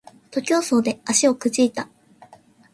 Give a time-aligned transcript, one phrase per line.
[0.31, 1.87] 徒競走で足をくじいた